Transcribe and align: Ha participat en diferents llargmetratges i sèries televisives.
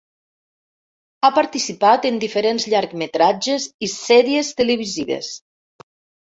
Ha 1.21 1.29
participat 1.35 2.07
en 2.11 2.17
diferents 2.25 2.67
llargmetratges 2.75 3.69
i 3.89 3.93
sèries 3.99 4.53
televisives. 4.63 5.33